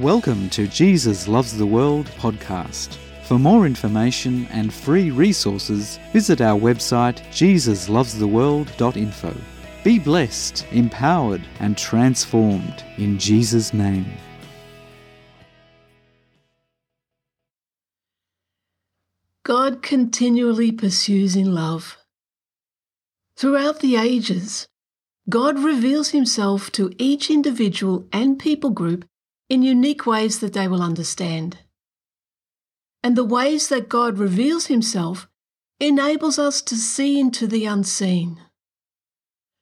Welcome 0.00 0.48
to 0.50 0.66
Jesus 0.66 1.28
Loves 1.28 1.56
the 1.58 1.66
World 1.66 2.06
podcast. 2.16 2.96
For 3.24 3.38
more 3.38 3.66
information 3.66 4.46
and 4.46 4.72
free 4.72 5.10
resources, 5.10 5.98
visit 6.10 6.40
our 6.40 6.58
website 6.58 7.20
jesuslovestheworld.info. 7.28 9.36
Be 9.84 9.98
blessed, 9.98 10.64
empowered, 10.70 11.42
and 11.58 11.76
transformed 11.76 12.82
in 12.96 13.18
Jesus' 13.18 13.74
name. 13.74 14.06
God 19.42 19.82
continually 19.82 20.72
pursues 20.72 21.36
in 21.36 21.54
love. 21.54 21.98
Throughout 23.36 23.80
the 23.80 23.96
ages, 23.96 24.66
God 25.28 25.58
reveals 25.58 26.12
himself 26.12 26.72
to 26.72 26.90
each 26.96 27.28
individual 27.28 28.06
and 28.14 28.38
people 28.38 28.70
group 28.70 29.04
in 29.50 29.62
unique 29.62 30.06
ways 30.06 30.38
that 30.38 30.54
they 30.54 30.68
will 30.68 30.80
understand. 30.80 31.58
And 33.02 33.16
the 33.16 33.24
ways 33.24 33.68
that 33.68 33.88
God 33.88 34.16
reveals 34.16 34.66
himself 34.66 35.28
enables 35.80 36.38
us 36.38 36.62
to 36.62 36.76
see 36.76 37.18
into 37.18 37.46
the 37.46 37.66
unseen, 37.66 38.40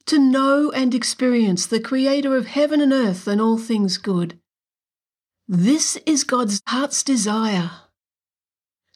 to 0.06 0.18
know 0.18 0.70
and 0.72 0.94
experience 0.94 1.66
the 1.66 1.80
Creator 1.80 2.36
of 2.36 2.46
heaven 2.46 2.80
and 2.80 2.92
earth 2.92 3.26
and 3.26 3.40
all 3.40 3.56
things 3.56 3.96
good. 3.96 4.38
This 5.48 5.96
is 6.04 6.24
God's 6.24 6.60
heart's 6.66 7.02
desire. 7.02 7.70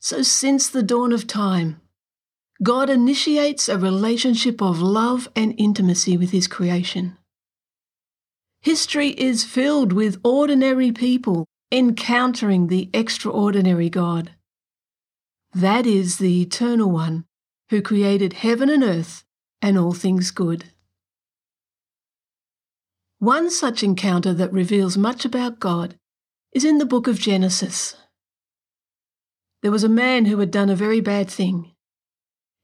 So, 0.00 0.22
since 0.22 0.68
the 0.68 0.82
dawn 0.82 1.12
of 1.12 1.26
time, 1.26 1.80
God 2.62 2.90
initiates 2.90 3.68
a 3.68 3.78
relationship 3.78 4.60
of 4.60 4.82
love 4.82 5.28
and 5.34 5.54
intimacy 5.56 6.18
with 6.18 6.32
His 6.32 6.46
creation. 6.46 7.16
History 8.62 9.08
is 9.08 9.42
filled 9.42 9.92
with 9.92 10.20
ordinary 10.22 10.92
people 10.92 11.46
encountering 11.72 12.68
the 12.68 12.88
extraordinary 12.94 13.90
God. 13.90 14.36
That 15.52 15.84
is 15.84 16.18
the 16.18 16.42
Eternal 16.42 16.88
One 16.88 17.24
who 17.70 17.82
created 17.82 18.34
heaven 18.34 18.70
and 18.70 18.84
earth 18.84 19.24
and 19.60 19.76
all 19.76 19.92
things 19.92 20.30
good. 20.30 20.66
One 23.18 23.50
such 23.50 23.82
encounter 23.82 24.32
that 24.34 24.52
reveals 24.52 24.96
much 24.96 25.24
about 25.24 25.58
God 25.58 25.96
is 26.52 26.64
in 26.64 26.78
the 26.78 26.86
book 26.86 27.08
of 27.08 27.18
Genesis. 27.18 27.96
There 29.62 29.72
was 29.72 29.84
a 29.84 29.88
man 29.88 30.26
who 30.26 30.38
had 30.38 30.52
done 30.52 30.70
a 30.70 30.76
very 30.76 31.00
bad 31.00 31.28
thing. 31.28 31.72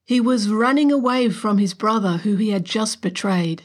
He 0.05 0.21
was 0.21 0.49
running 0.49 0.93
away 0.93 1.29
from 1.29 1.59
his 1.59 1.75
brother 1.75 2.19
who 2.19 2.37
he 2.37 2.51
had 2.51 2.65
just 2.65 3.03
betrayed. 3.03 3.65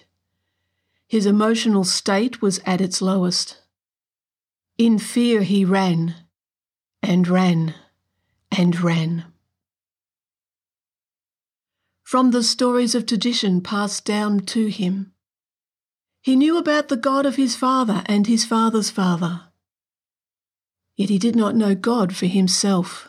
His 1.13 1.27
emotional 1.27 1.83
state 1.83 2.41
was 2.41 2.59
at 2.65 2.81
its 2.81 2.99
lowest. 2.99 3.59
In 4.79 4.97
fear, 4.97 5.43
he 5.43 5.63
ran 5.63 6.15
and 7.03 7.27
ran 7.27 7.75
and 8.51 8.81
ran. 8.81 9.25
From 12.01 12.31
the 12.31 12.41
stories 12.41 12.95
of 12.95 13.05
tradition 13.05 13.61
passed 13.61 14.05
down 14.05 14.39
to 14.55 14.71
him, 14.71 15.13
he 16.19 16.35
knew 16.35 16.57
about 16.57 16.87
the 16.87 16.97
God 16.97 17.27
of 17.27 17.35
his 17.35 17.55
father 17.55 18.01
and 18.07 18.25
his 18.25 18.43
father's 18.43 18.89
father. 18.89 19.49
Yet 20.95 21.09
he 21.09 21.19
did 21.19 21.35
not 21.35 21.55
know 21.55 21.75
God 21.75 22.15
for 22.15 22.25
himself. 22.25 23.07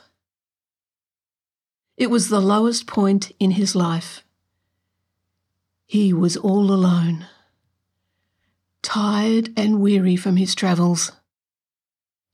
It 1.96 2.10
was 2.10 2.28
the 2.28 2.42
lowest 2.42 2.86
point 2.86 3.32
in 3.40 3.52
his 3.52 3.74
life. 3.74 4.22
He 5.86 6.12
was 6.12 6.36
all 6.36 6.70
alone 6.70 7.28
tired 8.84 9.48
and 9.56 9.80
weary 9.80 10.14
from 10.14 10.36
his 10.36 10.54
travels. 10.54 11.10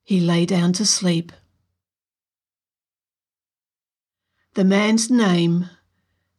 He 0.02 0.20
lay 0.20 0.44
down 0.44 0.74
to 0.74 0.84
sleep. 0.84 1.32
The 4.54 4.64
man's 4.64 5.08
name 5.10 5.70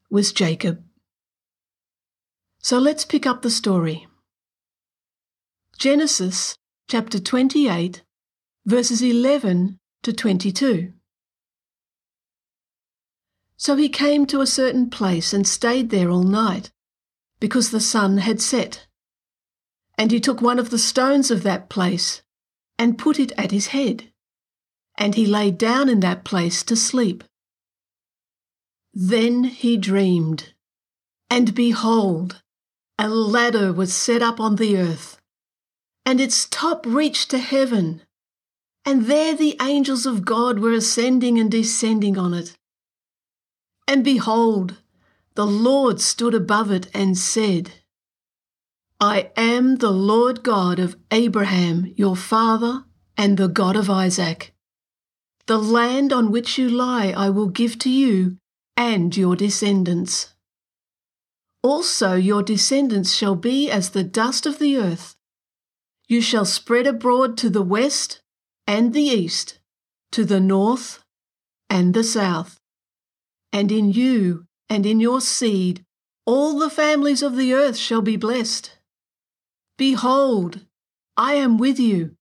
was 0.10 0.34
Jacob. 0.34 0.84
So 2.60 2.78
let's 2.78 3.06
pick 3.06 3.26
up 3.26 3.42
the 3.42 3.50
story. 3.50 4.06
Genesis 5.80 6.58
chapter 6.90 7.18
28, 7.18 8.04
verses 8.66 9.02
11 9.02 9.80
to 10.04 10.14
22. 10.14 10.92
So 13.56 13.76
he 13.78 13.88
came 13.88 14.26
to 14.26 14.42
a 14.42 14.48
certain 14.48 14.90
place 14.90 15.34
and 15.34 15.48
stayed 15.48 15.90
there 15.90 16.10
all 16.10 16.24
night, 16.24 16.72
because 17.40 17.72
the 17.72 17.80
sun 17.80 18.18
had 18.18 18.42
set. 18.42 18.88
And 20.02 20.10
he 20.10 20.20
took 20.20 20.42
one 20.42 20.58
of 20.58 20.72
the 20.72 20.80
stones 20.80 21.30
of 21.30 21.44
that 21.44 21.70
place 21.70 22.24
and 22.80 22.98
put 22.98 23.20
it 23.20 23.32
at 23.38 23.52
his 23.52 23.68
head. 23.68 24.12
And 24.98 25.14
he 25.14 25.28
lay 25.28 25.52
down 25.52 25.90
in 25.90 26.00
that 26.00 26.24
place 26.24 26.64
to 26.64 26.76
sleep. 26.76 27.24
Then 28.96 29.44
he 29.44 29.78
dreamed, 29.78 30.54
and 31.30 31.54
behold, 31.54 32.42
a 32.98 33.08
ladder 33.10 33.72
was 33.72 33.94
set 33.94 34.24
up 34.24 34.40
on 34.40 34.56
the 34.56 34.76
earth, 34.76 35.22
and 36.04 36.20
its 36.20 36.48
top 36.50 36.84
reached 36.88 37.30
to 37.30 37.38
heaven, 37.38 38.02
and 38.84 39.06
there 39.06 39.36
the 39.36 39.56
angels 39.62 40.08
of 40.08 40.26
God 40.26 40.58
were 40.58 40.74
ascending 40.74 41.38
and 41.40 41.52
descending 41.52 42.18
on 42.18 42.34
it. 42.34 42.58
And 43.88 44.04
behold, 44.04 44.78
the 45.36 45.46
Lord 45.46 46.02
stood 46.02 46.34
above 46.34 46.72
it 46.72 46.90
and 46.92 47.16
said, 47.16 47.74
I 49.04 49.32
am 49.36 49.78
the 49.78 49.90
Lord 49.90 50.44
God 50.44 50.78
of 50.78 50.96
Abraham, 51.10 51.92
your 51.98 52.16
father, 52.16 52.84
and 53.18 53.36
the 53.36 53.48
God 53.48 53.76
of 53.76 53.90
Isaac. 53.90 54.54
The 55.48 55.58
land 55.58 56.14
on 56.14 56.30
which 56.30 56.60
you 56.60 56.70
lie 56.70 57.08
I 57.08 57.32
will 57.32 57.48
give 57.48 57.80
to 57.80 57.90
you 57.90 58.38
and 58.78 59.18
your 59.18 59.36
descendants. 59.36 60.36
Also 61.64 62.14
your 62.14 62.44
descendants 62.44 63.12
shall 63.12 63.34
be 63.34 63.72
as 63.72 63.90
the 63.90 64.04
dust 64.04 64.46
of 64.46 64.60
the 64.60 64.78
earth. 64.78 65.16
You 66.08 66.22
shall 66.22 66.46
spread 66.46 66.86
abroad 66.86 67.40
to 67.40 67.50
the 67.50 67.64
west 67.64 68.22
and 68.68 68.94
the 68.94 69.02
east, 69.02 69.58
to 70.12 70.26
the 70.26 70.40
north 70.40 71.04
and 71.72 71.96
the 71.96 72.04
south. 72.04 72.60
And 73.52 73.72
in 73.72 73.92
you 73.92 74.46
and 74.70 74.86
in 74.86 75.00
your 75.00 75.22
seed 75.22 75.84
all 76.28 76.60
the 76.60 76.70
families 76.70 77.24
of 77.24 77.36
the 77.36 77.52
earth 77.52 77.78
shall 77.78 78.04
be 78.04 78.16
blessed. 78.16 78.78
Behold, 79.82 80.64
I 81.18 81.34
am 81.34 81.58
with 81.58 81.80
you, 81.80 82.16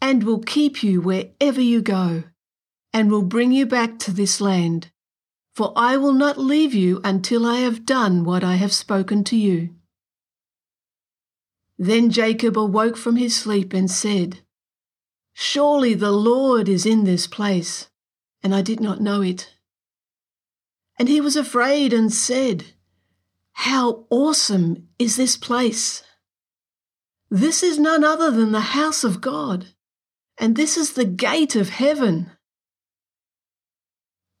and 0.00 0.24
will 0.24 0.38
keep 0.38 0.82
you 0.82 1.02
wherever 1.02 1.60
you 1.60 1.82
go, 1.82 2.24
and 2.90 3.10
will 3.10 3.20
bring 3.20 3.52
you 3.52 3.66
back 3.66 3.98
to 3.98 4.12
this 4.12 4.40
land. 4.40 4.90
For 5.54 5.74
I 5.76 5.98
will 5.98 6.14
not 6.14 6.38
leave 6.38 6.72
you 6.72 7.02
until 7.04 7.44
I 7.44 7.56
have 7.56 7.84
done 7.84 8.24
what 8.24 8.42
I 8.42 8.54
have 8.54 8.72
spoken 8.72 9.24
to 9.24 9.36
you. 9.36 9.74
Then 11.76 12.08
Jacob 12.08 12.56
awoke 12.56 12.96
from 12.96 13.16
his 13.16 13.36
sleep 13.36 13.74
and 13.74 13.90
said, 13.90 14.38
Surely 15.34 15.92
the 15.92 16.12
Lord 16.12 16.66
is 16.66 16.86
in 16.86 17.04
this 17.04 17.26
place, 17.26 17.90
and 18.42 18.54
I 18.54 18.62
did 18.62 18.80
not 18.80 19.02
know 19.02 19.20
it. 19.20 19.54
And 20.98 21.10
he 21.10 21.20
was 21.20 21.36
afraid 21.36 21.92
and 21.92 22.10
said, 22.10 22.72
How 23.52 24.06
awesome 24.08 24.88
is 24.98 25.16
this 25.16 25.36
place! 25.36 26.02
This 27.34 27.62
is 27.62 27.78
none 27.78 28.04
other 28.04 28.30
than 28.30 28.52
the 28.52 28.60
house 28.60 29.04
of 29.04 29.22
God, 29.22 29.68
and 30.36 30.54
this 30.54 30.76
is 30.76 30.92
the 30.92 31.06
gate 31.06 31.56
of 31.56 31.70
heaven. 31.70 32.30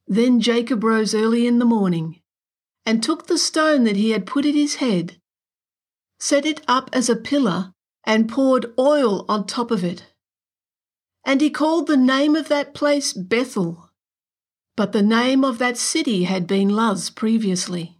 Then 0.06 0.40
Jacob 0.40 0.84
rose 0.84 1.14
early 1.14 1.46
in 1.46 1.58
the 1.58 1.64
morning, 1.64 2.20
and 2.84 3.02
took 3.02 3.28
the 3.28 3.38
stone 3.38 3.84
that 3.84 3.96
he 3.96 4.10
had 4.10 4.26
put 4.26 4.44
at 4.44 4.52
his 4.52 4.74
head, 4.74 5.16
set 6.20 6.44
it 6.44 6.60
up 6.68 6.90
as 6.92 7.08
a 7.08 7.16
pillar, 7.16 7.72
and 8.04 8.28
poured 8.28 8.66
oil 8.78 9.24
on 9.26 9.46
top 9.46 9.70
of 9.70 9.82
it. 9.82 10.12
And 11.24 11.40
he 11.40 11.48
called 11.48 11.86
the 11.86 11.96
name 11.96 12.36
of 12.36 12.48
that 12.48 12.74
place 12.74 13.14
Bethel, 13.14 13.88
but 14.76 14.92
the 14.92 15.00
name 15.02 15.46
of 15.46 15.56
that 15.56 15.78
city 15.78 16.24
had 16.24 16.46
been 16.46 16.68
Luz 16.68 17.08
previously. 17.08 17.96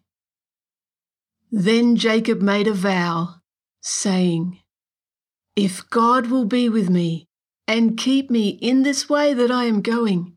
Then 1.50 1.96
Jacob 1.96 2.42
made 2.42 2.66
a 2.66 2.74
vow, 2.74 3.36
saying, 3.80 4.58
if 5.56 5.88
God 5.90 6.26
will 6.26 6.44
be 6.44 6.68
with 6.68 6.88
me 6.88 7.26
and 7.68 7.96
keep 7.96 8.30
me 8.30 8.50
in 8.50 8.82
this 8.82 9.08
way 9.08 9.34
that 9.34 9.50
I 9.50 9.64
am 9.64 9.82
going, 9.82 10.36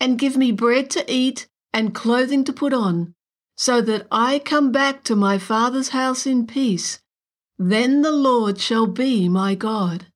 and 0.00 0.18
give 0.18 0.36
me 0.36 0.52
bread 0.52 0.90
to 0.90 1.04
eat 1.12 1.46
and 1.72 1.94
clothing 1.94 2.44
to 2.44 2.52
put 2.52 2.72
on, 2.72 3.14
so 3.56 3.80
that 3.80 4.06
I 4.10 4.38
come 4.38 4.72
back 4.72 5.04
to 5.04 5.16
my 5.16 5.38
Father's 5.38 5.90
house 5.90 6.26
in 6.26 6.46
peace, 6.46 7.00
then 7.58 8.02
the 8.02 8.12
Lord 8.12 8.58
shall 8.58 8.86
be 8.86 9.28
my 9.28 9.54
God. 9.54 10.06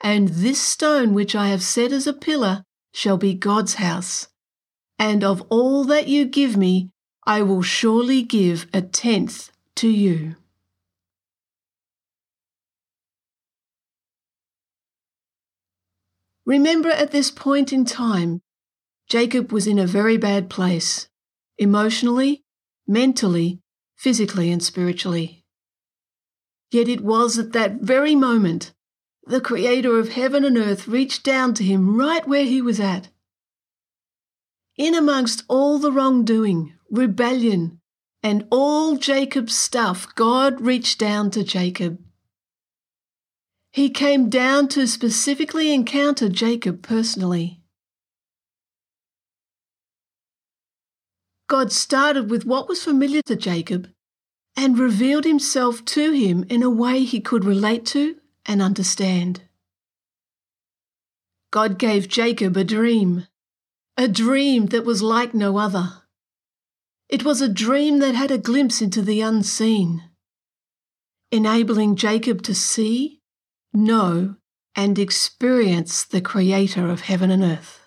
And 0.00 0.28
this 0.28 0.60
stone 0.60 1.14
which 1.14 1.34
I 1.34 1.48
have 1.48 1.62
set 1.62 1.92
as 1.92 2.06
a 2.06 2.12
pillar 2.12 2.64
shall 2.92 3.16
be 3.16 3.34
God's 3.34 3.74
house. 3.74 4.28
And 4.98 5.22
of 5.22 5.42
all 5.50 5.84
that 5.84 6.08
you 6.08 6.24
give 6.24 6.56
me, 6.56 6.90
I 7.26 7.42
will 7.42 7.62
surely 7.62 8.22
give 8.22 8.66
a 8.72 8.82
tenth 8.82 9.50
to 9.76 9.88
you. 9.88 10.36
Remember, 16.46 16.90
at 16.90 17.10
this 17.10 17.30
point 17.30 17.72
in 17.72 17.84
time, 17.84 18.42
Jacob 19.08 19.52
was 19.52 19.66
in 19.66 19.78
a 19.78 19.86
very 19.86 20.16
bad 20.16 20.50
place, 20.50 21.08
emotionally, 21.58 22.44
mentally, 22.86 23.60
physically, 23.96 24.50
and 24.50 24.62
spiritually. 24.62 25.44
Yet 26.70 26.88
it 26.88 27.00
was 27.00 27.38
at 27.38 27.52
that 27.52 27.80
very 27.80 28.14
moment 28.14 28.72
the 29.26 29.40
Creator 29.40 29.98
of 29.98 30.10
heaven 30.10 30.44
and 30.44 30.58
earth 30.58 30.86
reached 30.86 31.24
down 31.24 31.54
to 31.54 31.64
him 31.64 31.96
right 31.96 32.26
where 32.28 32.44
he 32.44 32.60
was 32.60 32.78
at. 32.78 33.08
In 34.76 34.94
amongst 34.94 35.44
all 35.48 35.78
the 35.78 35.92
wrongdoing, 35.92 36.74
rebellion, 36.90 37.80
and 38.22 38.46
all 38.50 38.96
Jacob's 38.96 39.56
stuff, 39.56 40.14
God 40.14 40.60
reached 40.60 40.98
down 40.98 41.30
to 41.30 41.44
Jacob. 41.44 42.03
He 43.74 43.90
came 43.90 44.30
down 44.30 44.68
to 44.68 44.86
specifically 44.86 45.72
encounter 45.74 46.28
Jacob 46.28 46.80
personally. 46.80 47.60
God 51.48 51.72
started 51.72 52.30
with 52.30 52.46
what 52.46 52.68
was 52.68 52.84
familiar 52.84 53.20
to 53.22 53.34
Jacob 53.34 53.88
and 54.56 54.78
revealed 54.78 55.24
himself 55.24 55.84
to 55.86 56.12
him 56.12 56.44
in 56.48 56.62
a 56.62 56.70
way 56.70 57.02
he 57.02 57.18
could 57.18 57.44
relate 57.44 57.84
to 57.86 58.14
and 58.46 58.62
understand. 58.62 59.42
God 61.50 61.76
gave 61.76 62.06
Jacob 62.06 62.56
a 62.56 62.62
dream, 62.62 63.26
a 63.96 64.06
dream 64.06 64.66
that 64.66 64.84
was 64.84 65.02
like 65.02 65.34
no 65.34 65.58
other. 65.58 66.04
It 67.08 67.24
was 67.24 67.40
a 67.40 67.48
dream 67.48 67.98
that 67.98 68.14
had 68.14 68.30
a 68.30 68.38
glimpse 68.38 68.80
into 68.80 69.02
the 69.02 69.20
unseen, 69.20 70.04
enabling 71.32 71.96
Jacob 71.96 72.40
to 72.42 72.54
see, 72.54 73.20
know, 73.74 74.36
and 74.76 74.98
experience 74.98 76.04
the 76.04 76.20
Creator 76.20 76.88
of 76.88 77.02
heaven 77.02 77.30
and 77.30 77.42
earth. 77.42 77.80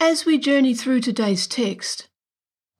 As 0.00 0.26
we 0.26 0.36
journey 0.36 0.74
through 0.74 1.00
today's 1.00 1.46
text, 1.46 2.08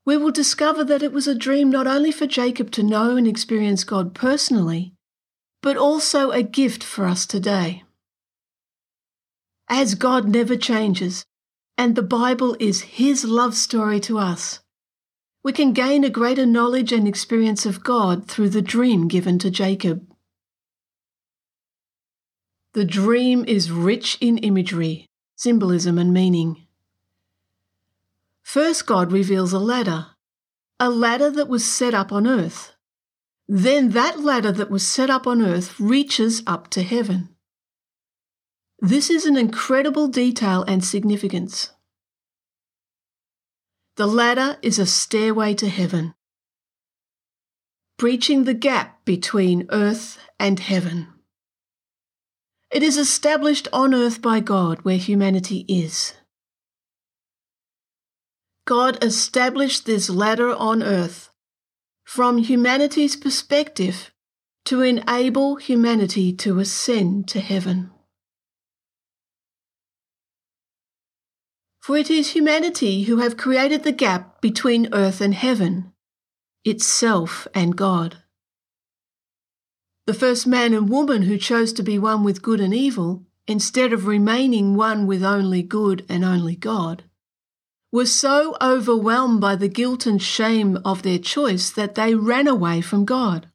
we 0.05 0.17
will 0.17 0.33
discover 0.33 0.83
that 0.83 1.03
it 1.03 1.13
was 1.13 1.29
a 1.29 1.35
dream 1.35 1.71
not 1.71 1.87
only 1.87 2.11
for 2.11 2.27
Jacob 2.27 2.73
to 2.73 2.83
know 2.83 3.17
and 3.17 3.29
experience 3.29 3.85
God 3.85 4.15
personally, 4.15 4.95
but 5.63 5.77
also 5.77 6.33
a 6.33 6.43
gift 6.43 6.83
for 6.83 7.07
us 7.07 7.25
today. 7.25 7.85
As 9.69 9.95
God 9.95 10.29
never 10.29 10.57
changes, 10.57 11.25
and 11.79 11.95
the 11.95 12.03
Bible 12.03 12.57
is 12.59 12.83
His 12.83 13.25
love 13.25 13.55
story 13.55 14.01
to 14.01 14.19
us, 14.19 14.59
we 15.43 15.53
can 15.53 15.73
gain 15.73 16.05
a 16.05 16.11
greater 16.11 16.47
knowledge 16.47 16.93
and 16.93 17.09
experience 17.09 17.67
of 17.67 17.83
God 17.83 18.29
through 18.29 18.51
the 18.51 18.63
dream 18.63 19.09
given 19.09 19.39
to 19.41 19.51
Jacob. 19.51 20.07
The 22.75 22.85
dream 22.85 23.45
is 23.47 23.71
rich 23.71 24.17
in 24.21 24.39
imagery, 24.39 25.11
symbolism, 25.37 25.99
and 25.99 26.13
meaning. 26.13 26.67
First, 28.43 28.87
God 28.87 29.13
reveals 29.13 29.53
a 29.53 29.59
ladder, 29.59 30.07
a 30.79 30.89
ladder 30.89 31.31
that 31.31 31.49
was 31.49 31.65
set 31.65 31.93
up 31.93 32.13
on 32.13 32.27
earth. 32.27 32.73
Then 33.49 33.91
that 33.91 34.21
ladder 34.21 34.53
that 34.53 34.71
was 34.71 34.87
set 34.87 35.11
up 35.11 35.27
on 35.27 35.43
earth 35.43 35.79
reaches 35.79 36.43
up 36.47 36.69
to 36.71 36.83
heaven. 36.83 37.29
This 38.81 39.11
is 39.11 39.27
an 39.27 39.37
incredible 39.37 40.09
detail 40.09 40.65
and 40.67 40.85
significance. 40.85 41.71
The 43.97 44.07
ladder 44.07 44.59
is 44.63 44.79
a 44.79 44.87
stairway 44.87 45.53
to 45.55 45.69
heaven, 45.69 46.15
breaching 47.99 48.45
the 48.45 48.55
gap 48.55 49.05
between 49.05 49.67
earth 49.71 50.19
and 50.41 50.59
heaven. 50.59 51.09
It 52.71 52.83
is 52.83 52.97
established 52.97 53.69
on 53.71 53.95
earth 53.95 54.23
by 54.23 54.41
God 54.41 54.79
where 54.83 54.97
humanity 54.97 55.67
is. 55.69 56.15
God 58.67 59.03
established 59.05 59.85
this 59.85 60.09
ladder 60.09 60.51
on 60.51 60.83
earth 60.83 61.29
from 62.05 62.39
humanity's 62.39 63.15
perspective 63.15 64.11
to 64.65 64.81
enable 64.81 65.57
humanity 65.57 66.33
to 66.33 66.61
ascend 66.61 67.29
to 67.29 67.41
heaven. 67.41 67.92
For 71.83 71.97
it 71.97 72.11
is 72.11 72.31
humanity 72.31 73.03
who 73.03 73.17
have 73.17 73.37
created 73.37 73.83
the 73.83 73.91
gap 73.91 74.41
between 74.41 74.95
earth 74.95 75.21
and 75.21 75.35
heaven, 75.35 75.93
itself 76.65 77.49
and 77.55 77.77
God. 77.77 78.19
The 80.07 80.15
first 80.15 80.47
man 80.47 80.75
and 80.75 80.89
woman 80.89 81.23
who 81.23 81.37
chose 81.37 81.73
to 81.73 81.83
be 81.83 81.99
one 81.99 82.23
with 82.23 82.41
good 82.41 82.61
and 82.61 82.73
evil, 82.73 83.27
instead 83.49 83.93
of 83.93 84.07
remaining 84.07 84.77
one 84.77 85.09
with 85.09 85.25
only 85.25 85.65
good 85.65 86.07
and 86.09 86.25
only 86.25 86.55
God, 86.55 87.03
were 87.91 88.07
so 88.07 88.57
overwhelmed 88.61 89.41
by 89.41 89.57
the 89.57 89.69
guilt 89.69 90.07
and 90.07 90.23
shame 90.23 90.79
of 90.85 91.03
their 91.03 91.19
choice 91.19 91.69
that 91.71 91.97
they 91.97 92.15
ran 92.15 92.47
away 92.47 92.81
from 92.81 93.05
God. 93.05 93.49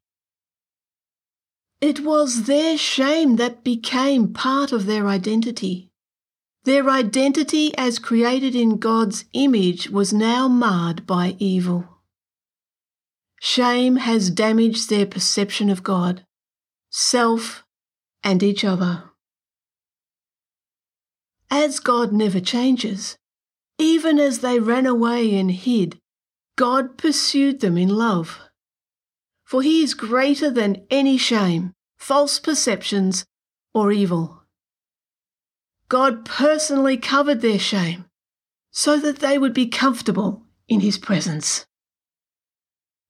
It 1.80 2.02
was 2.02 2.44
their 2.44 2.78
shame 2.78 3.38
that 3.38 3.64
became 3.64 4.34
part 4.34 4.74
of 4.74 4.86
their 4.86 5.08
identity. 5.08 5.87
Their 6.68 6.90
identity 6.90 7.74
as 7.78 7.98
created 7.98 8.54
in 8.54 8.76
God's 8.76 9.24
image 9.32 9.90
was 9.90 10.12
now 10.12 10.50
marred 10.50 11.08
by 11.08 11.38
evil. 11.40 11.88
Shame 13.40 13.96
has 13.96 14.30
damaged 14.30 14.90
their 14.90 15.06
perception 15.06 15.70
of 15.70 15.82
God, 15.82 16.26
self, 16.90 17.64
and 18.22 18.44
each 18.44 18.66
other. 18.66 19.06
As 21.50 21.80
God 21.80 22.12
never 22.12 22.42
changes, 22.42 23.18
even 23.78 24.20
as 24.20 24.40
they 24.40 24.60
ran 24.60 24.86
away 24.86 25.36
and 25.36 25.50
hid, 25.50 26.02
God 26.58 26.98
pursued 26.98 27.62
them 27.62 27.78
in 27.78 27.88
love. 27.88 28.42
For 29.46 29.62
he 29.62 29.84
is 29.84 29.94
greater 29.94 30.52
than 30.52 30.86
any 30.90 31.18
shame, 31.18 31.72
false 31.98 32.40
perceptions, 32.40 33.26
or 33.74 33.94
evil. 33.94 34.37
God 35.90 36.26
personally 36.26 36.98
covered 36.98 37.42
their 37.42 37.60
shame 37.60 38.06
so 38.72 38.98
that 39.00 39.20
they 39.20 39.38
would 39.38 39.54
be 39.54 39.68
comfortable 39.68 40.44
in 40.68 40.82
his 40.82 40.98
presence. 40.98 41.66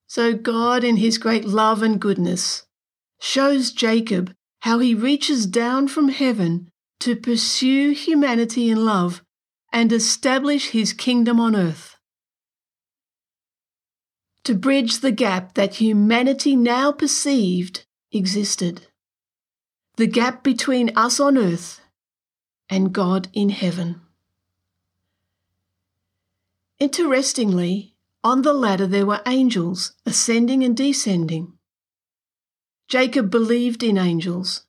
So 0.06 0.34
God, 0.34 0.84
in 0.84 0.98
his 0.98 1.18
great 1.18 1.44
love 1.44 1.82
and 1.82 2.00
goodness, 2.00 2.66
shows 3.20 3.72
Jacob 3.72 4.34
how 4.62 4.80
he 4.80 4.94
reaches 4.94 5.46
down 5.46 5.88
from 5.88 6.10
heaven 6.10 6.70
to 7.00 7.16
pursue 7.16 7.92
humanity 7.92 8.70
in 8.70 8.86
love 8.86 9.22
and 9.74 9.92
establish 9.92 10.70
his 10.70 10.94
kingdom 10.94 11.40
on 11.40 11.56
earth. 11.56 11.96
To 14.46 14.56
bridge 14.56 15.02
the 15.02 15.12
gap 15.12 15.56
that 15.56 15.76
humanity 15.76 16.56
now 16.56 16.92
perceived 16.92 17.86
existed. 18.12 18.88
The 19.98 20.08
gap 20.08 20.44
between 20.44 20.96
us 20.96 21.20
on 21.20 21.38
earth 21.38 21.82
and 22.70 22.94
God 22.94 23.28
in 23.34 23.50
heaven. 23.50 24.02
Interestingly, 26.80 27.96
on 28.24 28.42
the 28.42 28.54
ladder 28.54 28.88
there 28.88 29.06
were 29.06 29.22
angels 29.26 29.94
ascending 30.06 30.64
and 30.64 30.76
descending. 30.76 31.54
Jacob 32.88 33.30
believed 33.30 33.84
in 33.84 33.98
angels 33.98 34.68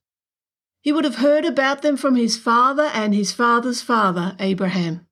he 0.80 0.92
would 0.92 1.04
have 1.04 1.16
heard 1.16 1.44
about 1.44 1.82
them 1.82 1.96
from 1.96 2.16
his 2.16 2.38
father 2.38 2.84
and 2.94 3.14
his 3.14 3.32
father's 3.32 3.82
father, 3.82 4.36
Abraham, 4.38 5.06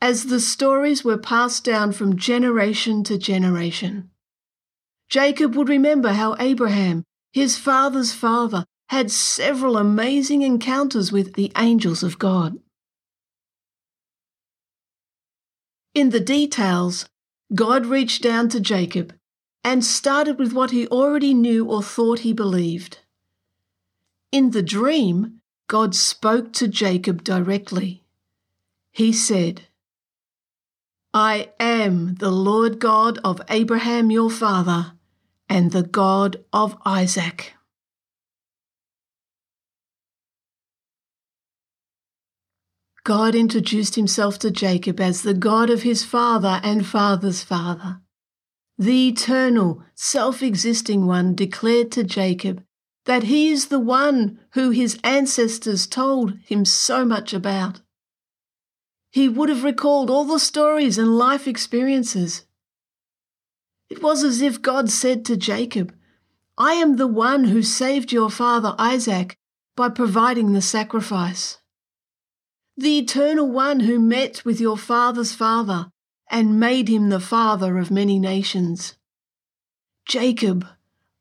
as 0.00 0.26
the 0.26 0.38
stories 0.38 1.04
were 1.04 1.18
passed 1.18 1.64
down 1.64 1.92
from 1.92 2.16
generation 2.16 3.02
to 3.02 3.18
generation. 3.18 4.10
Jacob 5.08 5.56
would 5.56 5.68
remember 5.68 6.10
how 6.10 6.36
Abraham, 6.38 7.04
his 7.32 7.58
father's 7.58 8.12
father, 8.12 8.64
had 8.88 9.10
several 9.10 9.76
amazing 9.76 10.42
encounters 10.42 11.10
with 11.10 11.34
the 11.34 11.50
angels 11.56 12.02
of 12.02 12.18
God. 12.18 12.58
In 15.94 16.10
the 16.10 16.20
details, 16.20 17.08
God 17.54 17.86
reached 17.86 18.22
down 18.22 18.48
to 18.50 18.60
Jacob 18.60 19.14
and 19.64 19.84
started 19.84 20.38
with 20.38 20.52
what 20.52 20.70
he 20.70 20.86
already 20.88 21.34
knew 21.34 21.64
or 21.64 21.82
thought 21.82 22.20
he 22.20 22.32
believed. 22.32 22.98
In 24.30 24.50
the 24.50 24.62
dream, 24.62 25.40
God 25.68 25.94
spoke 25.94 26.52
to 26.54 26.68
Jacob 26.68 27.24
directly. 27.24 28.04
He 28.92 29.12
said, 29.12 29.62
I 31.12 31.50
am 31.58 32.16
the 32.16 32.30
Lord 32.30 32.78
God 32.78 33.18
of 33.24 33.40
Abraham 33.48 34.10
your 34.10 34.30
father 34.30 34.92
and 35.48 35.72
the 35.72 35.82
God 35.82 36.44
of 36.52 36.76
Isaac. 36.84 37.55
God 43.06 43.36
introduced 43.36 43.94
himself 43.94 44.36
to 44.40 44.50
Jacob 44.50 44.98
as 44.98 45.22
the 45.22 45.32
God 45.32 45.70
of 45.70 45.82
his 45.82 46.04
father 46.04 46.60
and 46.64 46.84
father's 46.84 47.40
father. 47.40 48.00
The 48.78 49.06
eternal, 49.06 49.84
self 49.94 50.42
existing 50.42 51.06
one 51.06 51.36
declared 51.36 51.92
to 51.92 52.02
Jacob 52.02 52.64
that 53.04 53.22
he 53.22 53.52
is 53.52 53.68
the 53.68 53.78
one 53.78 54.40
who 54.54 54.70
his 54.70 54.98
ancestors 55.04 55.86
told 55.86 56.36
him 56.38 56.64
so 56.64 57.04
much 57.04 57.32
about. 57.32 57.80
He 59.12 59.28
would 59.28 59.50
have 59.50 59.62
recalled 59.62 60.10
all 60.10 60.24
the 60.24 60.40
stories 60.40 60.98
and 60.98 61.16
life 61.16 61.46
experiences. 61.46 62.44
It 63.88 64.02
was 64.02 64.24
as 64.24 64.42
if 64.42 64.60
God 64.60 64.90
said 64.90 65.24
to 65.26 65.36
Jacob, 65.36 65.94
I 66.58 66.72
am 66.72 66.96
the 66.96 67.06
one 67.06 67.44
who 67.44 67.62
saved 67.62 68.10
your 68.10 68.30
father 68.30 68.74
Isaac 68.78 69.38
by 69.76 69.90
providing 69.90 70.54
the 70.54 70.60
sacrifice. 70.60 71.58
The 72.78 72.98
eternal 72.98 73.50
one 73.50 73.80
who 73.80 73.98
met 73.98 74.44
with 74.44 74.60
your 74.60 74.76
father's 74.76 75.34
father 75.34 75.90
and 76.30 76.60
made 76.60 76.88
him 76.88 77.08
the 77.08 77.20
father 77.20 77.78
of 77.78 77.90
many 77.90 78.18
nations. 78.18 78.98
Jacob, 80.04 80.66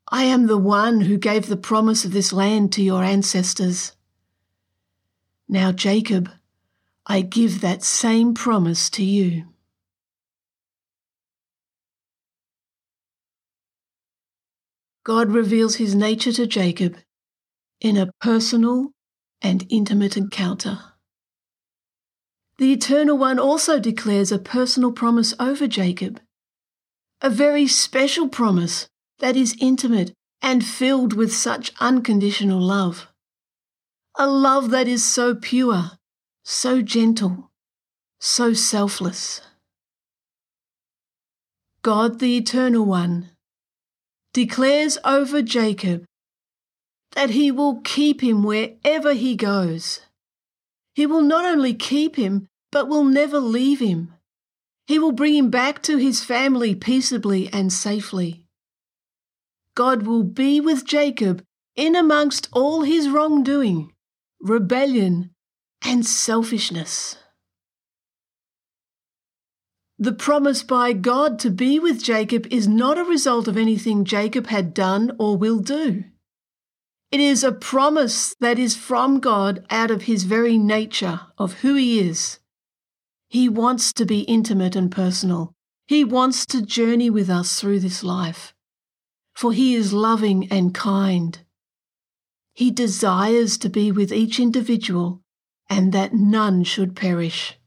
I 0.10 0.26
am 0.26 0.48
the 0.48 0.58
one 0.58 1.02
who 1.02 1.18
gave 1.18 1.48
the 1.48 1.56
promise 1.56 2.04
of 2.04 2.12
this 2.12 2.34
land 2.34 2.74
to 2.74 2.84
your 2.84 3.04
ancestors. 3.04 3.94
Now, 5.48 5.72
Jacob, 5.72 6.30
I 7.06 7.22
give 7.22 7.62
that 7.62 7.84
same 7.84 8.34
promise 8.34 8.90
to 8.92 9.04
you. 9.06 9.46
God 15.06 15.32
reveals 15.32 15.76
his 15.76 15.96
nature 15.96 16.34
to 16.34 16.48
Jacob 16.48 16.98
in 17.80 17.96
a 17.96 18.12
personal 18.20 18.92
and 19.42 19.66
intimate 19.70 20.18
encounter. 20.18 20.80
The 22.58 22.72
Eternal 22.72 23.18
One 23.18 23.38
also 23.38 23.80
declares 23.80 24.32
a 24.32 24.40
personal 24.40 24.94
promise 24.94 25.34
over 25.40 25.68
Jacob, 25.68 26.22
a 27.22 27.30
very 27.30 27.68
special 27.68 28.30
promise 28.30 28.88
that 29.20 29.36
is 29.36 29.58
intimate 29.60 30.14
and 30.42 30.66
filled 30.66 31.14
with 31.14 31.34
such 31.34 31.74
unconditional 31.82 32.62
love. 32.62 33.08
A 34.18 34.28
love 34.28 34.70
that 34.70 34.88
is 34.88 35.04
so 35.04 35.36
pure, 35.36 35.92
so 36.46 36.82
gentle, 36.82 37.52
so 38.20 38.54
selfless. 38.54 39.42
God 41.82 42.20
the 42.20 42.38
Eternal 42.38 42.86
One 42.86 43.32
declares 44.34 44.98
over 45.04 45.42
Jacob 45.42 46.06
that 47.12 47.32
he 47.32 47.52
will 47.52 47.82
keep 47.84 48.22
him 48.22 48.44
wherever 48.44 49.14
he 49.14 49.36
goes. 49.36 50.05
He 50.96 51.06
will 51.06 51.22
not 51.22 51.44
only 51.44 51.74
keep 51.74 52.16
him, 52.16 52.48
but 52.72 52.88
will 52.88 53.04
never 53.04 53.40
leave 53.40 53.80
him. 53.80 54.14
He 54.88 54.98
will 54.98 55.12
bring 55.12 55.36
him 55.36 55.50
back 55.50 55.84
to 55.84 55.98
his 55.98 56.24
family 56.24 56.74
peaceably 56.74 57.50
and 57.52 57.72
safely. 57.72 58.46
God 59.76 60.04
will 60.04 60.24
be 60.24 60.62
with 60.62 60.86
Jacob 60.86 61.44
in 61.76 61.98
amongst 61.98 62.48
all 62.54 62.84
his 62.84 63.10
wrongdoing, 63.10 63.92
rebellion, 64.40 65.32
and 65.84 66.06
selfishness. 66.06 67.18
The 70.00 70.14
promise 70.14 70.64
by 70.64 70.94
God 70.94 71.40
to 71.40 71.50
be 71.50 71.78
with 71.78 72.02
Jacob 72.02 72.48
is 72.52 72.70
not 72.70 72.98
a 72.98 73.04
result 73.04 73.50
of 73.50 73.58
anything 73.58 74.06
Jacob 74.06 74.48
had 74.48 74.74
done 74.74 75.12
or 75.20 75.36
will 75.38 75.60
do. 75.60 76.06
It 77.16 77.22
is 77.22 77.44
a 77.44 77.52
promise 77.52 78.36
that 78.42 78.60
is 78.60 78.76
from 78.76 79.20
God 79.20 79.66
out 79.70 79.90
of 79.90 80.02
his 80.04 80.24
very 80.26 80.58
nature 80.58 81.22
of 81.38 81.62
who 81.62 81.76
he 81.76 82.00
is. 82.00 82.40
He 83.30 83.48
wants 83.48 83.94
to 83.94 84.06
be 84.06 84.22
intimate 84.22 84.76
and 84.76 84.92
personal. 84.92 85.54
He 85.88 86.04
wants 86.04 86.46
to 86.48 86.62
journey 86.62 87.10
with 87.10 87.30
us 87.30 87.60
through 87.60 87.80
this 87.80 88.04
life 88.04 88.54
for 89.36 89.52
he 89.52 89.76
is 89.76 89.94
loving 89.94 90.48
and 90.50 90.74
kind. 90.74 91.40
He 92.54 92.72
desires 92.72 93.58
to 93.60 93.70
be 93.70 93.92
with 93.92 94.14
each 94.14 94.40
individual 94.40 95.22
and 95.70 95.92
that 95.92 96.14
none 96.14 96.64
should 96.64 96.96
perish. 96.96 97.60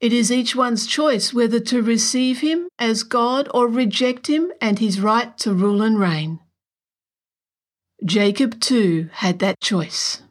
It 0.00 0.12
is 0.12 0.30
each 0.30 0.54
one's 0.54 0.86
choice 0.86 1.32
whether 1.32 1.60
to 1.60 1.82
receive 1.82 2.40
him 2.40 2.68
as 2.78 3.02
God 3.02 3.48
or 3.54 3.68
reject 3.68 4.26
him 4.26 4.52
and 4.60 4.78
his 4.78 5.00
right 5.00 5.36
to 5.38 5.54
rule 5.54 5.82
and 5.82 5.98
reign. 5.98 6.40
Jacob 8.04 8.60
too 8.60 9.08
had 9.12 9.38
that 9.38 9.60
choice. 9.60 10.22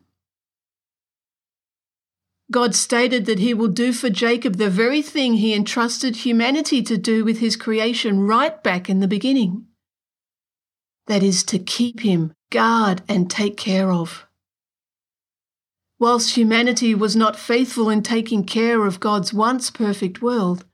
God 2.51 2.75
stated 2.75 3.25
that 3.25 3.39
he 3.39 3.53
will 3.53 3.69
do 3.69 3.93
for 3.93 4.11
Jacob 4.11 4.57
the 4.57 4.69
very 4.69 5.01
thing 5.01 5.35
he 5.35 5.55
entrusted 5.55 6.17
humanity 6.17 6.83
to 6.83 6.97
do 6.97 7.25
with 7.25 7.39
his 7.39 7.55
creation 7.55 8.19
right 8.19 8.61
back 8.61 8.89
in 8.89 8.99
the 8.99 9.07
beginning. 9.07 9.65
That 11.07 11.23
is, 11.23 11.43
to 11.45 11.57
keep 11.57 12.01
him, 12.01 12.33
guard, 12.51 13.01
and 13.09 13.29
take 13.29 13.57
care 13.57 13.91
of. 13.91 14.27
Whilst 15.99 16.35
humanity 16.35 16.93
was 16.95 17.15
not 17.15 17.37
faithful 17.37 17.89
in 17.89 18.01
taking 18.01 18.43
care 18.43 18.85
of 18.85 18.99
God's 18.99 19.33
once 19.33 19.69
perfect 19.69 20.21
world, 20.21 20.65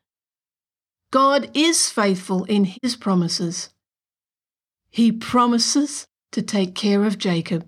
God 1.11 1.49
is 1.53 1.89
faithful 1.89 2.45
in 2.45 2.75
his 2.81 2.95
promises. 2.95 3.69
He 4.89 5.11
promises 5.11 6.07
to 6.31 6.41
take 6.41 6.75
care 6.75 7.03
of 7.03 7.17
Jacob. 7.17 7.67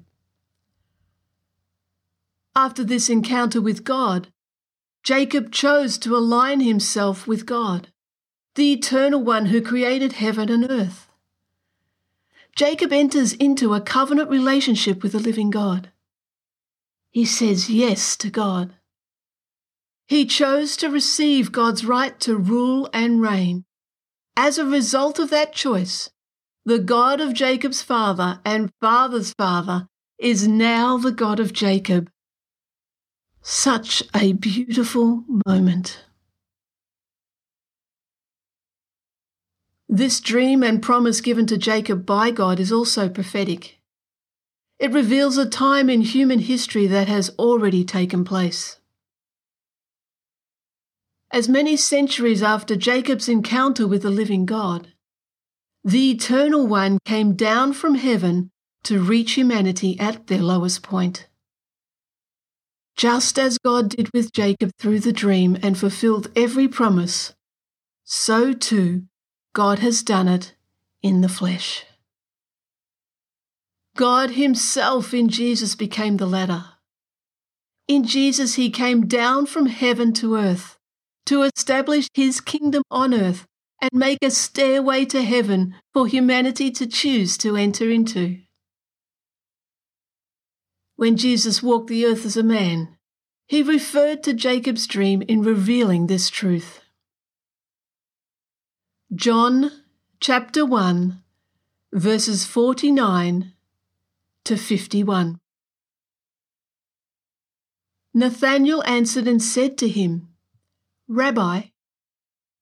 After 2.56 2.84
this 2.84 3.10
encounter 3.10 3.62
with 3.62 3.84
God, 3.84 4.28
Jacob 5.04 5.52
chose 5.52 5.98
to 6.00 6.16
align 6.16 6.60
himself 6.60 7.26
with 7.26 7.46
God, 7.46 7.88
the 8.56 8.74
Eternal 8.74 9.24
One 9.24 9.48
who 9.48 9.62
created 9.62 10.14
heaven 10.14 10.50
and 10.50 10.70
earth. 10.70 11.08
Jacob 12.56 12.92
enters 12.92 13.34
into 13.34 13.74
a 13.74 13.82
covenant 13.82 14.30
relationship 14.30 15.02
with 15.02 15.14
the 15.14 15.20
living 15.20 15.50
God. 15.50 15.92
He 17.12 17.26
says 17.26 17.70
yes 17.70 18.18
to 18.18 18.30
God. 18.30 18.74
He 20.08 20.26
chose 20.26 20.76
to 20.78 20.90
receive 20.90 21.52
God's 21.52 21.86
right 21.86 22.20
to 22.22 22.38
rule 22.38 22.90
and 22.94 23.22
reign. 23.22 23.66
As 24.36 24.58
a 24.58 24.66
result 24.66 25.20
of 25.20 25.30
that 25.30 25.54
choice, 25.54 26.10
the 26.66 26.80
God 26.80 27.22
of 27.22 27.34
Jacob's 27.34 27.82
father 27.82 28.40
and 28.46 28.72
father's 28.82 29.34
father 29.34 29.88
is 30.18 30.48
now 30.48 30.98
the 30.98 31.12
God 31.12 31.40
of 31.40 31.54
Jacob 31.54 32.10
such 33.42 34.04
a 34.14 34.34
beautiful 34.34 35.24
moment. 35.48 36.06
This 39.90 40.20
dream 40.22 40.64
and 40.64 40.82
promise 40.82 41.20
given 41.20 41.48
to 41.48 41.58
Jacob 41.58 42.06
by 42.06 42.32
God 42.32 42.60
is 42.60 42.72
also 42.72 43.10
prophetic. 43.10 43.81
It 44.82 44.92
reveals 44.94 45.38
a 45.38 45.48
time 45.48 45.92
in 45.92 46.02
human 46.02 46.40
history 46.40 46.88
that 46.88 47.08
has 47.08 47.30
already 47.38 47.86
taken 47.86 48.26
place. 48.26 48.80
As 51.30 51.48
many 51.48 51.78
centuries 51.78 52.42
after 52.42 52.76
Jacob's 52.76 53.30
encounter 53.30 53.86
with 53.86 54.02
the 54.02 54.10
living 54.10 54.48
God, 54.48 54.88
the 55.84 56.10
Eternal 56.10 56.66
One 56.66 56.98
came 57.06 57.36
down 57.36 57.74
from 57.74 57.94
heaven 57.94 58.50
to 58.86 59.00
reach 59.00 59.34
humanity 59.34 60.00
at 60.00 60.26
their 60.26 60.42
lowest 60.42 60.82
point. 60.82 61.28
Just 62.98 63.38
as 63.38 63.60
God 63.60 63.90
did 63.90 64.12
with 64.16 64.34
Jacob 64.34 64.72
through 64.80 65.02
the 65.02 65.14
dream 65.14 65.60
and 65.62 65.78
fulfilled 65.78 66.32
every 66.36 66.68
promise, 66.68 67.36
so 68.04 68.52
too 68.52 69.04
God 69.54 69.78
has 69.78 70.02
done 70.02 70.28
it 70.28 70.56
in 71.04 71.22
the 71.22 71.30
flesh. 71.30 71.86
God 73.96 74.32
Himself 74.32 75.14
in 75.14 75.30
Jesus 75.30 75.76
became 75.76 76.18
the 76.18 76.26
ladder. 76.26 76.66
In 77.88 78.04
Jesus, 78.06 78.56
He 78.56 78.70
came 78.70 79.08
down 79.08 79.46
from 79.46 79.66
heaven 79.66 80.14
to 80.14 80.36
earth 80.36 80.78
to 81.26 81.44
establish 81.44 82.08
His 82.14 82.42
kingdom 82.42 82.84
on 82.90 83.14
earth 83.14 83.46
and 83.82 83.92
make 83.94 84.20
a 84.22 84.32
stairway 84.32 85.06
to 85.06 85.24
heaven 85.24 85.76
for 85.94 86.08
humanity 86.08 86.72
to 86.72 86.86
choose 86.86 87.38
to 87.40 87.58
enter 87.58 87.90
into. 87.90 88.38
When 90.96 91.18
Jesus 91.18 91.64
walked 91.64 91.88
the 91.88 92.06
earth 92.06 92.26
as 92.26 92.38
a 92.38 92.44
man, 92.44 92.96
he 93.48 93.64
referred 93.64 94.24
to 94.24 94.34
Jacob's 94.34 94.88
dream 94.88 95.24
in 95.24 95.42
revealing 95.42 96.08
this 96.08 96.30
truth. 96.30 96.80
John 99.14 99.72
chapter 100.20 100.66
1, 100.66 101.22
verses 101.92 102.46
49 102.46 103.52
to 104.46 104.58
51. 104.58 105.40
Nathanael 108.14 108.84
answered 108.84 109.28
and 109.28 109.42
said 109.42 109.78
to 109.78 109.88
him, 109.88 110.30
Rabbi, 111.08 111.62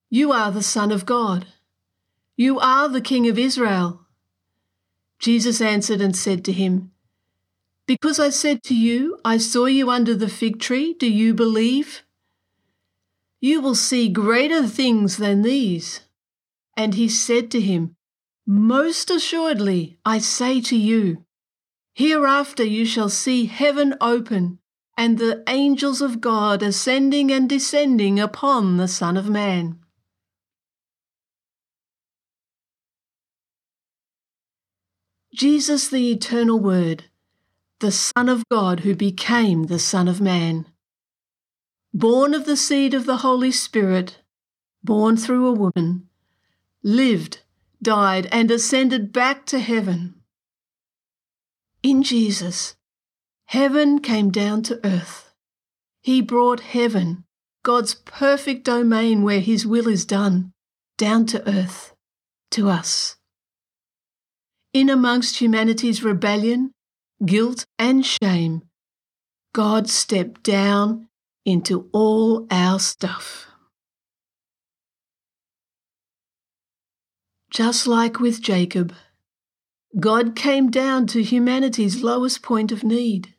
you 0.10 0.32
are 0.32 0.52
the 0.52 0.64
Son 0.64 0.92
of 0.92 1.06
God. 1.06 1.48
You 2.36 2.60
are 2.60 2.88
the 2.88 3.02
King 3.02 3.28
of 3.28 3.38
Israel. 3.38 4.06
Jesus 5.20 5.60
answered 5.62 6.02
and 6.02 6.16
said 6.16 6.46
to 6.46 6.52
him, 6.52 6.92
because 7.90 8.20
I 8.20 8.30
said 8.30 8.62
to 8.66 8.76
you, 8.76 9.18
I 9.26 9.40
saw 9.40 9.66
you 9.66 9.90
under 9.90 10.14
the 10.14 10.30
fig 10.30 10.60
tree, 10.60 10.94
do 10.94 11.12
you 11.12 11.34
believe? 11.34 12.04
You 13.42 13.62
will 13.62 13.74
see 13.74 14.10
greater 14.10 14.68
things 14.68 15.18
than 15.18 15.42
these. 15.42 16.02
And 16.78 16.94
he 16.94 17.10
said 17.10 17.50
to 17.50 17.60
him, 17.60 17.96
Most 18.46 19.10
assuredly, 19.10 19.98
I 20.06 20.20
say 20.20 20.62
to 20.62 20.78
you, 20.78 21.26
hereafter 22.00 22.64
you 22.64 22.86
shall 22.86 23.10
see 23.10 23.46
heaven 23.46 23.94
open 24.00 24.58
and 24.98 25.18
the 25.18 25.44
angels 25.50 26.00
of 26.02 26.22
God 26.22 26.64
ascending 26.64 27.30
and 27.30 27.50
descending 27.50 28.22
upon 28.22 28.78
the 28.78 28.88
Son 28.88 29.18
of 29.18 29.30
Man. 29.30 29.78
Jesus, 35.36 35.90
the 35.90 36.10
eternal 36.10 36.58
Word, 36.58 37.04
the 37.80 37.92
Son 37.92 38.30
of 38.30 38.48
God 38.50 38.80
who 38.80 38.96
became 38.96 39.64
the 39.64 39.78
Son 39.78 40.08
of 40.08 40.22
Man, 40.22 40.68
born 41.94 42.34
of 42.34 42.46
the 42.46 42.56
seed 42.56 42.94
of 42.94 43.06
the 43.06 43.18
Holy 43.18 43.52
Spirit, 43.52 44.20
born 44.82 45.18
through 45.18 45.48
a 45.48 45.52
woman, 45.52 46.08
lived, 46.82 47.42
died, 47.82 48.30
and 48.32 48.50
ascended 48.50 49.12
back 49.12 49.46
to 49.48 49.60
heaven. 49.60 50.19
In 51.82 52.04
Jesus, 52.04 52.76
Heaven 53.46 54.00
came 54.00 54.32
down 54.32 54.64
to 54.64 54.80
earth. 54.86 55.34
He 56.02 56.22
brought 56.22 56.60
heaven, 56.60 57.24
God's 57.64 57.94
perfect 57.94 58.66
domain 58.66 59.24
where 59.24 59.40
His 59.40 59.66
will 59.66 59.88
is 59.88 60.06
done, 60.06 60.52
down 60.98 61.26
to 61.28 61.48
earth, 61.50 61.94
to 62.52 62.70
us. 62.70 63.16
In 64.74 64.90
amongst 64.90 65.42
humanity's 65.42 66.04
rebellion, 66.04 66.74
guilt, 67.26 67.66
and 67.80 68.06
shame, 68.06 68.64
God 69.54 69.90
stepped 69.90 70.44
down 70.44 71.08
into 71.46 71.90
all 71.92 72.46
our 72.52 72.80
stuff. 72.80 73.48
Just 77.50 77.88
like 77.88 78.20
with 78.20 78.42
Jacob, 78.42 78.94
God 79.98 80.36
came 80.36 80.70
down 80.70 81.08
to 81.08 81.24
humanity's 81.24 82.04
lowest 82.04 82.44
point 82.44 82.72
of 82.72 82.84
need. 82.84 83.34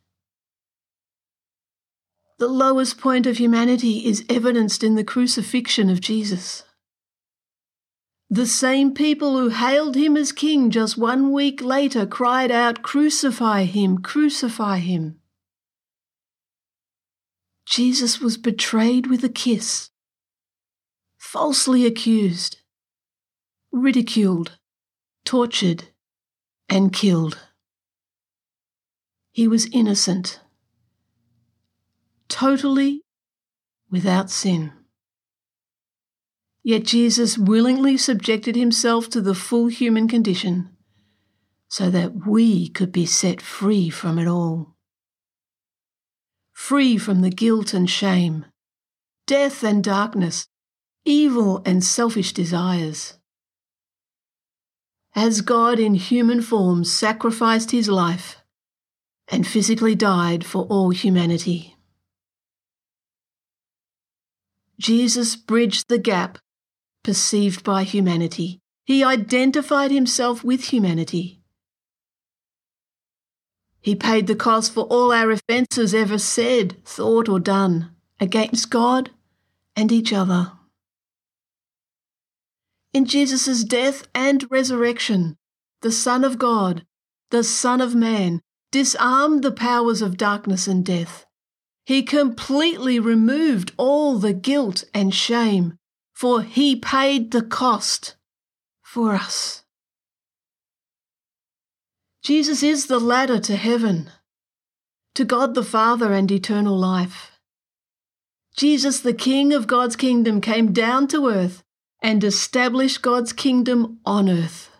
The 2.38 2.48
lowest 2.48 2.98
point 2.98 3.26
of 3.26 3.36
humanity 3.36 4.06
is 4.06 4.24
evidenced 4.28 4.82
in 4.82 4.94
the 4.94 5.04
crucifixion 5.04 5.90
of 5.90 6.00
Jesus. 6.00 6.64
The 8.30 8.46
same 8.46 8.94
people 8.94 9.38
who 9.38 9.50
hailed 9.50 9.94
him 9.94 10.16
as 10.16 10.32
king 10.32 10.70
just 10.70 10.96
one 10.96 11.32
week 11.32 11.60
later 11.60 12.06
cried 12.06 12.50
out, 12.50 12.82
Crucify 12.82 13.64
him, 13.64 13.98
crucify 13.98 14.78
him. 14.78 15.20
Jesus 17.66 18.20
was 18.20 18.36
betrayed 18.36 19.06
with 19.06 19.22
a 19.22 19.28
kiss, 19.28 19.90
falsely 21.18 21.86
accused, 21.86 22.56
ridiculed, 23.70 24.58
tortured, 25.24 25.89
and 26.70 26.92
killed. 26.92 27.38
He 29.32 29.46
was 29.46 29.66
innocent 29.72 30.40
totally 32.30 33.02
without 33.90 34.30
sin. 34.30 34.72
Yet 36.62 36.84
Jesus 36.84 37.36
willingly 37.36 37.96
subjected 37.96 38.54
himself 38.56 39.10
to 39.10 39.20
the 39.20 39.34
full 39.34 39.66
human 39.66 40.08
condition 40.08 40.70
so 41.68 41.90
that 41.90 42.26
we 42.26 42.68
could 42.68 42.92
be 42.92 43.06
set 43.06 43.42
free 43.42 43.90
from 43.90 44.18
it 44.18 44.26
all. 44.26 44.76
Free 46.52 46.98
from 46.98 47.22
the 47.22 47.30
guilt 47.30 47.74
and 47.74 47.88
shame, 47.88 48.44
death 49.26 49.62
and 49.64 49.82
darkness, 49.82 50.46
evil 51.04 51.62
and 51.64 51.82
selfish 51.82 52.32
desires. 52.32 53.19
As 55.14 55.40
God 55.40 55.78
in 55.78 55.94
human 55.94 56.40
form 56.40 56.84
sacrificed 56.84 57.72
his 57.72 57.88
life 57.88 58.36
and 59.28 59.46
physically 59.46 59.94
died 59.94 60.44
for 60.44 60.64
all 60.64 60.90
humanity. 60.90 61.76
Jesus 64.78 65.36
bridged 65.36 65.88
the 65.88 65.98
gap 65.98 66.38
perceived 67.02 67.64
by 67.64 67.82
humanity. 67.82 68.60
He 68.84 69.04
identified 69.04 69.90
himself 69.90 70.42
with 70.44 70.64
humanity. 70.72 71.40
He 73.80 73.94
paid 73.94 74.26
the 74.26 74.36
cost 74.36 74.72
for 74.72 74.84
all 74.84 75.12
our 75.12 75.30
offences 75.30 75.94
ever 75.94 76.18
said, 76.18 76.84
thought, 76.84 77.28
or 77.28 77.40
done 77.40 77.94
against 78.20 78.70
God 78.70 79.10
and 79.74 79.90
each 79.90 80.12
other. 80.12 80.52
In 82.92 83.04
Jesus' 83.04 83.64
death 83.64 84.06
and 84.14 84.50
resurrection, 84.50 85.36
the 85.82 85.92
Son 85.92 86.24
of 86.24 86.38
God, 86.38 86.84
the 87.30 87.44
Son 87.44 87.80
of 87.80 87.94
Man, 87.94 88.40
disarmed 88.72 89.42
the 89.42 89.52
powers 89.52 90.02
of 90.02 90.16
darkness 90.16 90.66
and 90.66 90.84
death 90.84 91.26
he 91.90 92.04
completely 92.04 93.00
removed 93.00 93.72
all 93.76 94.16
the 94.16 94.32
guilt 94.32 94.84
and 94.94 95.12
shame, 95.12 95.76
for 96.12 96.42
he 96.42 96.76
paid 96.76 97.32
the 97.32 97.42
cost 97.42 98.14
for 98.80 99.14
us. 99.14 99.64
Jesus 102.22 102.62
is 102.62 102.86
the 102.86 103.00
ladder 103.00 103.40
to 103.40 103.56
heaven, 103.56 104.08
to 105.16 105.24
God 105.24 105.56
the 105.56 105.64
Father 105.64 106.12
and 106.12 106.30
eternal 106.30 106.78
life. 106.78 107.32
Jesus, 108.56 109.00
the 109.00 109.12
King 109.12 109.52
of 109.52 109.66
God's 109.66 109.96
kingdom, 109.96 110.40
came 110.40 110.72
down 110.72 111.08
to 111.08 111.26
earth 111.26 111.64
and 112.02 112.22
establish 112.24 112.98
God's 112.98 113.32
kingdom 113.32 113.98
on 114.04 114.28
earth. 114.28 114.70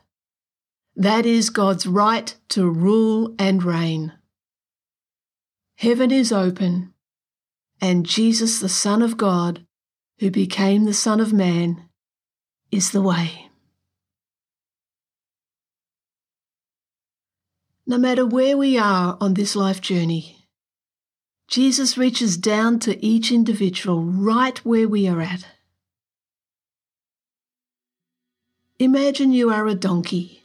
That 0.97 1.27
is 1.27 1.51
God's 1.51 1.87
right 1.87 2.35
to 2.51 2.69
rule 2.69 3.35
and 3.39 3.63
reign. 3.63 4.13
Heaven 5.77 6.11
is 6.11 6.33
open 6.33 6.93
and 7.81 8.05
Jesus, 8.05 8.61
the 8.61 8.69
Son 8.69 9.01
of 9.01 9.17
God, 9.17 9.65
who 10.19 10.31
became 10.31 10.85
the 10.85 10.93
Son 10.93 11.19
of 11.19 11.33
Man, 11.33 11.89
is 12.71 12.91
the 12.91 13.01
way. 13.01 13.49
No 17.87 17.97
matter 17.97 18.27
where 18.27 18.57
we 18.57 18.77
are 18.79 19.17
on 19.21 19.35
this 19.35 19.57
life 19.57 19.81
journey, 19.81 20.47
Jesus 21.49 21.99
reaches 21.99 22.37
down 22.37 22.79
to 22.81 23.05
each 23.05 23.33
individual 23.33 24.05
right 24.05 24.59
where 24.59 24.87
we 24.87 25.09
are 25.09 25.21
at. 25.21 25.47
Imagine 28.81 29.31
you 29.31 29.51
are 29.51 29.67
a 29.67 29.75
donkey. 29.75 30.43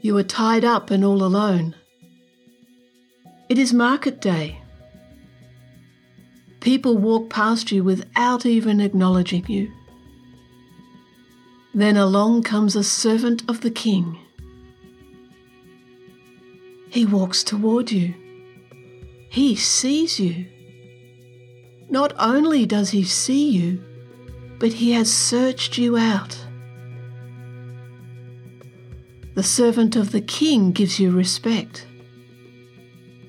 You 0.00 0.18
are 0.18 0.24
tied 0.24 0.64
up 0.64 0.90
and 0.90 1.04
all 1.04 1.22
alone. 1.22 1.76
It 3.48 3.56
is 3.56 3.72
market 3.72 4.20
day. 4.20 4.60
People 6.58 6.98
walk 6.98 7.30
past 7.30 7.70
you 7.70 7.84
without 7.84 8.44
even 8.44 8.80
acknowledging 8.80 9.46
you. 9.46 9.70
Then 11.72 11.96
along 11.96 12.42
comes 12.42 12.74
a 12.74 12.82
servant 12.82 13.48
of 13.48 13.60
the 13.60 13.70
king. 13.70 14.18
He 16.90 17.06
walks 17.06 17.44
toward 17.44 17.92
you. 17.92 18.12
He 19.28 19.54
sees 19.54 20.18
you. 20.18 20.46
Not 21.88 22.12
only 22.18 22.66
does 22.66 22.90
he 22.90 23.04
see 23.04 23.50
you, 23.50 23.84
but 24.58 24.72
he 24.72 24.90
has 24.90 25.12
searched 25.12 25.78
you 25.78 25.96
out. 25.96 26.45
The 29.36 29.42
servant 29.42 29.96
of 29.96 30.12
the 30.12 30.22
king 30.22 30.72
gives 30.72 30.98
you 30.98 31.10
respect. 31.10 31.86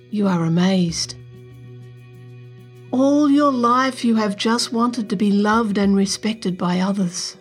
You 0.09 0.25
are 0.29 0.45
amazed. 0.45 1.15
All 2.91 3.29
your 3.29 3.51
life 3.51 4.05
you 4.05 4.15
have 4.15 4.37
just 4.37 4.71
wanted 4.71 5.09
to 5.09 5.17
be 5.17 5.33
loved 5.33 5.77
and 5.77 5.97
respected 5.97 6.57
by 6.57 6.79
others. 6.79 7.35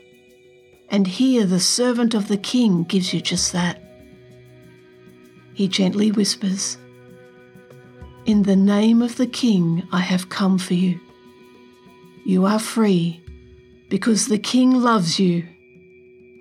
And 0.88 1.07
here 1.07 1.46
the 1.46 1.61
servant 1.61 2.12
of 2.12 2.26
the 2.26 2.37
king 2.37 2.83
gives 2.83 3.14
you 3.14 3.20
just 3.20 3.52
that. 3.52 3.81
He 5.55 5.68
gently 5.68 6.11
whispers, 6.11 6.76
In 8.24 8.42
the 8.42 8.57
name 8.57 9.00
of 9.00 9.16
the 9.16 9.29
king 9.29 9.87
I 9.92 10.00
have 10.00 10.29
come 10.29 10.59
for 10.59 10.74
you. 10.74 10.98
You 12.24 12.46
are 12.46 12.59
free 12.59 13.22
because 13.88 14.26
the 14.26 14.40
king 14.40 14.72
loves 14.72 15.20
you 15.20 15.46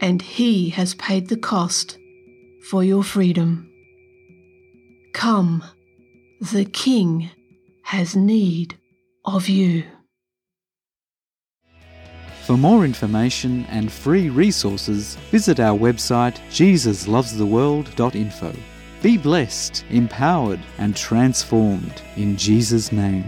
and 0.02 0.24
he 0.24 0.70
has 0.70 0.96
paid 0.96 1.28
the 1.28 1.38
cost 1.38 2.00
for 2.70 2.84
your 2.84 3.04
freedom. 3.04 3.72
Come, 5.14 5.64
the 6.42 6.66
king 6.66 7.30
has 7.84 8.16
need 8.16 8.78
of 9.24 9.48
you. 9.48 9.84
For 12.46 12.58
more 12.58 12.86
information 12.86 13.66
and 13.70 13.92
free 13.92 14.30
resources, 14.30 15.16
visit 15.32 15.60
our 15.60 15.78
website 15.78 16.40
jesuslovestheworld.info. 16.50 18.56
Be 19.02 19.18
blessed, 19.18 19.84
empowered, 19.90 20.62
and 20.78 20.96
transformed 20.96 22.02
in 22.16 22.38
Jesus' 22.38 22.92
name. 22.92 23.26